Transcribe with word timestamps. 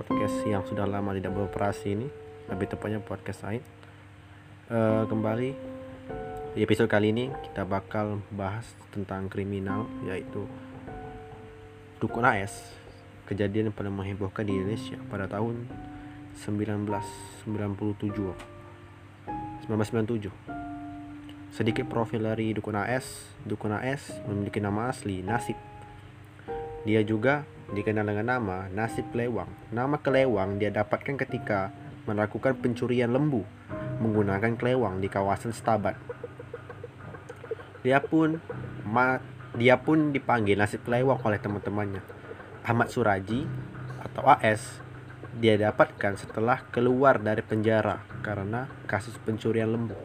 podcast 0.00 0.40
yang 0.48 0.64
sudah 0.64 0.88
lama 0.88 1.12
tidak 1.12 1.36
beroperasi 1.36 1.92
ini. 1.92 2.08
Lebih 2.48 2.72
tepatnya 2.72 2.98
podcast 2.98 3.46
Said 3.46 3.62
uh, 4.74 5.06
Kembali 5.06 5.54
Di 6.58 6.66
episode 6.66 6.90
kali 6.90 7.14
ini 7.14 7.30
kita 7.46 7.62
bakal 7.62 8.18
bahas 8.34 8.66
tentang 8.90 9.30
kriminal 9.30 9.86
Yaitu 10.02 10.50
Dukun 12.02 12.26
AS 12.26 12.74
Kejadian 13.30 13.70
yang 13.70 13.76
paling 13.76 13.94
menghebohkan 13.94 14.42
di 14.42 14.58
Indonesia 14.58 14.98
pada 15.06 15.30
tahun 15.30 15.70
1997 16.42 17.62
1997 19.70 21.54
Sedikit 21.54 21.86
profil 21.86 22.26
dari 22.26 22.50
Dukun 22.50 22.74
AS 22.74 23.30
Dukun 23.46 23.78
AS 23.78 24.10
memiliki 24.26 24.58
nama 24.58 24.90
asli 24.90 25.22
Nasib 25.22 25.69
dia 26.84 27.04
juga 27.04 27.44
dikenal 27.70 28.08
dengan 28.08 28.26
nama 28.38 28.66
nasib 28.72 29.06
kelewang. 29.12 29.48
Nama 29.70 29.96
kelewang 30.00 30.56
dia 30.56 30.72
dapatkan 30.72 31.16
ketika 31.20 31.70
melakukan 32.08 32.56
pencurian 32.58 33.12
lembu 33.12 33.44
menggunakan 34.00 34.56
kelewang 34.56 34.98
di 34.98 35.12
kawasan 35.12 35.52
Stabat. 35.52 35.94
Dia 37.84 38.00
pun 38.00 38.40
dia 39.56 39.76
pun 39.76 40.10
dipanggil 40.10 40.56
nasib 40.56 40.82
kelewang 40.88 41.20
oleh 41.20 41.38
teman-temannya. 41.38 42.02
Ahmad 42.64 42.88
Suraji 42.88 43.44
atau 44.00 44.24
AS 44.26 44.80
dia 45.38 45.54
dapatkan 45.54 46.18
setelah 46.18 46.64
keluar 46.74 47.22
dari 47.22 47.44
penjara 47.44 48.02
karena 48.24 48.66
kasus 48.88 49.14
pencurian 49.22 49.70
lembu. 49.70 49.96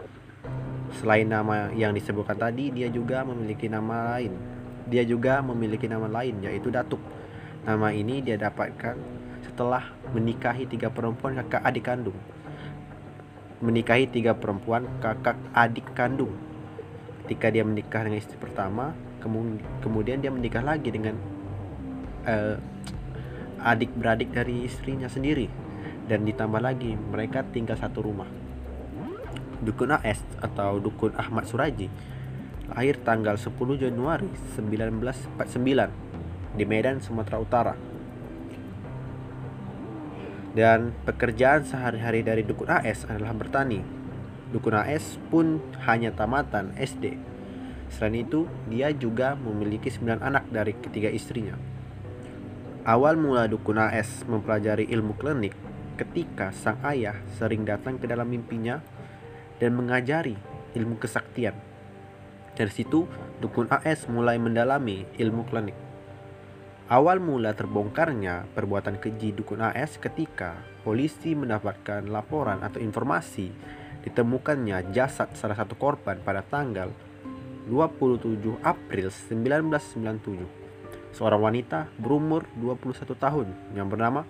Selain 1.01 1.25
nama 1.25 1.73
yang 1.73 1.91
disebutkan 1.97 2.37
tadi, 2.37 2.69
dia 2.69 2.87
juga 2.87 3.25
memiliki 3.25 3.65
nama 3.65 4.15
lain 4.15 4.54
dia 4.85 5.03
juga 5.05 5.41
memiliki 5.41 5.89
nama 5.89 6.05
lain 6.05 6.41
yaitu 6.45 6.69
Datuk. 6.69 7.01
Nama 7.65 7.89
ini 7.93 8.21
dia 8.21 8.37
dapatkan 8.37 8.95
setelah 9.41 9.89
menikahi 10.13 10.69
tiga 10.69 10.93
perempuan 10.93 11.37
kakak 11.41 11.65
adik 11.65 11.85
kandung. 11.89 12.17
Menikahi 13.61 14.05
tiga 14.09 14.37
perempuan 14.37 14.85
kakak 15.01 15.37
adik 15.57 15.89
kandung. 15.97 16.33
Ketika 17.25 17.49
dia 17.49 17.65
menikah 17.65 18.05
dengan 18.05 18.21
istri 18.21 18.37
pertama, 18.37 18.93
kemudian 19.81 20.21
dia 20.21 20.29
menikah 20.29 20.61
lagi 20.61 20.93
dengan 20.93 21.17
uh, 22.29 22.61
adik 23.65 23.89
beradik 23.97 24.29
dari 24.29 24.69
istrinya 24.69 25.09
sendiri 25.09 25.49
dan 26.05 26.21
ditambah 26.21 26.61
lagi 26.61 26.93
mereka 26.93 27.41
tinggal 27.49 27.73
satu 27.81 28.05
rumah. 28.05 28.29
Dukun 29.65 29.89
AS 29.97 30.21
atau 30.37 30.77
Dukun 30.77 31.17
Ahmad 31.17 31.49
Suraji 31.49 31.89
lahir 32.71 32.97
tanggal 33.05 33.37
10 33.37 33.53
Januari 33.77 34.29
1949 34.57 36.57
di 36.57 36.63
Medan, 36.65 36.97
Sumatera 37.03 37.37
Utara. 37.37 37.75
Dan 40.55 40.95
pekerjaan 41.03 41.67
sehari-hari 41.67 42.23
dari 42.23 42.41
Dukun 42.47 42.71
AS 42.71 43.03
adalah 43.05 43.35
bertani. 43.35 43.83
Dukun 44.55 44.73
AS 44.73 45.19
pun 45.27 45.59
hanya 45.83 46.15
tamatan 46.15 46.71
SD. 46.79 47.19
Selain 47.91 48.23
itu, 48.23 48.47
dia 48.71 48.89
juga 48.95 49.35
memiliki 49.35 49.91
9 49.91 50.23
anak 50.23 50.47
dari 50.49 50.73
ketiga 50.79 51.11
istrinya. 51.11 51.59
Awal 52.87 53.19
mula 53.19 53.51
Dukun 53.51 53.77
AS 53.77 54.23
mempelajari 54.25 54.87
ilmu 54.87 55.19
klinik 55.19 55.53
ketika 55.99 56.55
sang 56.55 56.79
ayah 56.87 57.19
sering 57.35 57.67
datang 57.67 57.99
ke 57.99 58.07
dalam 58.07 58.31
mimpinya 58.31 58.79
dan 59.59 59.75
mengajari 59.75 60.35
ilmu 60.75 60.99
kesaktian 60.99 61.74
dari 62.55 62.71
situ, 62.71 63.03
Dukun 63.43 63.67
AS 63.67 64.07
mulai 64.07 64.39
mendalami 64.39 65.03
ilmu 65.19 65.43
klinik. 65.43 65.75
Awal 66.87 67.19
mula 67.19 67.51
terbongkarnya 67.51 68.47
perbuatan 68.55 68.95
keji 68.95 69.35
Dukun 69.35 69.59
AS 69.59 69.99
ketika 69.99 70.55
polisi 70.87 71.35
mendapatkan 71.35 72.07
laporan 72.07 72.63
atau 72.63 72.79
informasi 72.79 73.51
ditemukannya 74.07 74.95
jasad 74.95 75.35
salah 75.35 75.57
satu 75.57 75.75
korban 75.75 76.21
pada 76.23 76.45
tanggal 76.45 76.93
27 77.67 78.61
April 78.61 79.09
1997. 79.11 80.45
Seorang 81.11 81.41
wanita 81.41 81.91
berumur 81.99 82.45
21 82.55 83.17
tahun 83.17 83.47
yang 83.73 83.89
bernama 83.89 84.23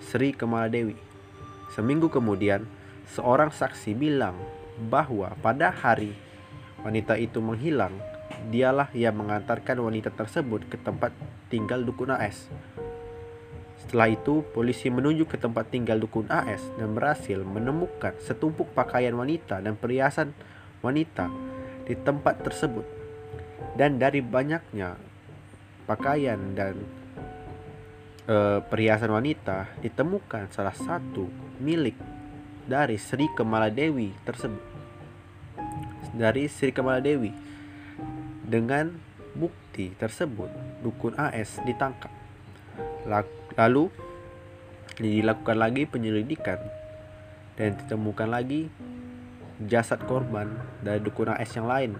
Sri 0.00 0.32
Kemala 0.32 0.66
Dewi. 0.72 0.96
Seminggu 1.70 2.08
kemudian, 2.10 2.64
seorang 3.12 3.52
saksi 3.52 3.94
bilang 3.94 4.34
bahwa 4.88 5.36
pada 5.44 5.68
hari 5.68 6.16
wanita 6.80 7.16
itu 7.20 7.38
menghilang, 7.44 7.92
dialah 8.48 8.88
yang 8.96 9.16
mengantarkan 9.20 9.76
wanita 9.80 10.08
tersebut 10.14 10.64
ke 10.72 10.76
tempat 10.80 11.12
tinggal 11.52 11.84
dukun 11.84 12.14
AS. 12.14 12.48
Setelah 13.84 14.12
itu, 14.12 14.46
polisi 14.54 14.88
menuju 14.88 15.26
ke 15.26 15.36
tempat 15.36 15.68
tinggal 15.68 16.00
dukun 16.00 16.30
AS 16.30 16.62
dan 16.78 16.94
berhasil 16.94 17.42
menemukan 17.42 18.16
setumpuk 18.22 18.70
pakaian 18.72 19.12
wanita 19.12 19.60
dan 19.60 19.74
perhiasan 19.76 20.32
wanita 20.80 21.28
di 21.84 21.98
tempat 21.98 22.40
tersebut. 22.40 22.86
Dan 23.74 23.98
dari 23.98 24.22
banyaknya 24.22 24.94
pakaian 25.90 26.38
dan 26.54 26.78
e, 28.30 28.62
perhiasan 28.62 29.10
wanita 29.10 29.74
ditemukan 29.82 30.54
salah 30.54 30.74
satu 30.74 31.26
milik 31.58 31.98
dari 32.70 32.94
Sri 32.94 33.26
Kemala 33.34 33.74
Dewi 33.74 34.14
tersebut 34.22 34.69
dari 36.14 36.46
Sri 36.50 36.74
Kamala 36.74 37.02
Dewi. 37.02 37.30
Dengan 38.46 38.90
bukti 39.34 39.94
tersebut, 39.94 40.50
dukun 40.82 41.14
AS 41.14 41.62
ditangkap. 41.62 42.10
Lalu 43.54 43.90
dilakukan 45.00 45.56
lagi 45.56 45.88
penyelidikan 45.88 46.60
dan 47.56 47.76
ditemukan 47.78 48.28
lagi 48.28 48.68
jasad 49.64 50.00
korban 50.04 50.48
dari 50.80 51.00
dukun 51.00 51.32
AS 51.32 51.52
yang 51.56 51.68
lain 51.68 51.92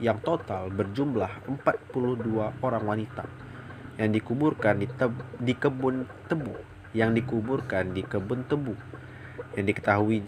yang 0.00 0.20
total 0.24 0.72
berjumlah 0.72 1.44
42 1.66 2.64
orang 2.64 2.84
wanita 2.84 3.24
yang 4.00 4.12
dikuburkan 4.12 4.80
di, 4.80 4.88
di 5.40 5.52
kebun 5.52 6.08
tebu 6.28 6.56
yang 6.96 7.12
dikuburkan 7.12 7.92
di 7.92 8.04
kebun 8.04 8.48
tebu 8.48 8.72
yang 9.56 9.64
diketahui 9.68 10.24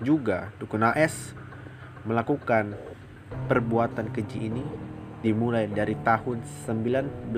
juga 0.00 0.48
dukun 0.56 0.88
AS 0.88 1.36
melakukan 2.02 2.74
perbuatan 3.46 4.10
keji 4.10 4.50
ini 4.50 4.66
dimulai 5.22 5.70
dari 5.70 5.94
tahun 6.02 6.42
1986 6.66 7.30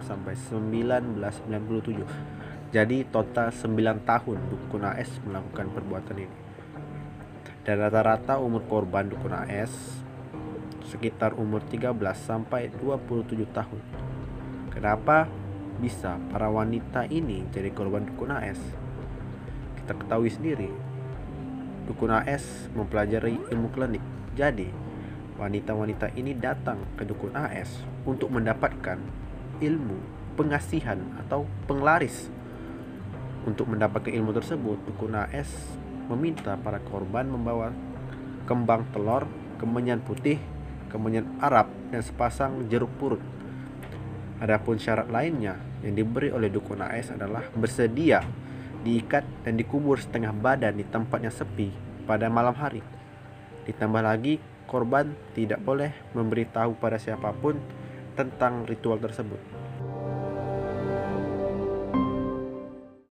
sampai 0.00 0.32
1997. 0.32 2.72
Jadi 2.72 3.04
total 3.06 3.52
9 3.52 4.00
tahun 4.02 4.38
dukun 4.50 4.82
AS 4.82 5.22
melakukan 5.22 5.70
perbuatan 5.76 6.16
ini. 6.18 6.36
Dan 7.64 7.80
rata-rata 7.80 8.36
umur 8.40 8.64
korban 8.66 9.08
dukun 9.12 9.32
AS 9.36 10.00
sekitar 10.88 11.36
umur 11.36 11.60
13 11.68 11.92
sampai 12.16 12.72
27 12.72 13.44
tahun. 13.52 13.80
Kenapa 14.72 15.28
bisa 15.78 16.16
para 16.32 16.48
wanita 16.48 17.04
ini 17.12 17.44
jadi 17.52 17.68
korban 17.70 18.08
dukun 18.08 18.32
AS? 18.32 18.58
Kita 19.78 19.94
ketahui 20.00 20.32
sendiri 20.32 20.93
Dukun 21.84 22.12
AS 22.12 22.72
mempelajari 22.72 23.36
ilmu 23.52 23.68
klinik. 23.68 24.00
Jadi, 24.32 24.72
wanita-wanita 25.36 26.14
ini 26.16 26.32
datang 26.32 26.80
ke 26.96 27.04
dukun 27.04 27.36
AS 27.36 27.84
untuk 28.08 28.32
mendapatkan 28.32 28.96
ilmu 29.60 29.98
pengasihan 30.34 30.98
atau 31.20 31.44
penglaris. 31.68 32.32
Untuk 33.44 33.68
mendapatkan 33.68 34.08
ilmu 34.08 34.32
tersebut, 34.32 34.80
dukun 34.88 35.12
AS 35.12 35.50
meminta 36.08 36.56
para 36.56 36.80
korban 36.80 37.28
membawa 37.28 37.72
kembang 38.48 38.88
telur, 38.92 39.28
kemenyan 39.60 40.00
putih, 40.00 40.40
kemenyan 40.88 41.28
Arab, 41.40 41.68
dan 41.92 42.00
sepasang 42.00 42.68
jeruk 42.68 42.92
purut. 42.96 43.20
Adapun 44.40 44.76
syarat 44.76 45.08
lainnya 45.08 45.60
yang 45.84 45.96
diberi 45.96 46.32
oleh 46.32 46.48
dukun 46.48 46.80
AS 46.80 47.12
adalah 47.12 47.44
bersedia 47.52 48.24
diikat 48.84 49.24
dan 49.42 49.56
dikubur 49.56 49.96
setengah 49.96 50.36
badan 50.36 50.76
di 50.76 50.84
tempatnya 50.84 51.32
sepi 51.32 51.72
pada 52.04 52.28
malam 52.28 52.52
hari. 52.52 52.84
Ditambah 53.64 54.04
lagi, 54.04 54.36
korban 54.68 55.16
tidak 55.32 55.64
boleh 55.64 55.90
memberitahu 56.12 56.76
pada 56.76 57.00
siapa 57.00 57.32
pun 57.32 57.56
tentang 58.14 58.68
ritual 58.68 59.00
tersebut. 59.00 59.40